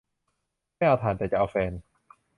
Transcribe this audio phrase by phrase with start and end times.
[0.75, 1.71] ไม่เอาถ่าน แต่จะเอาแฟน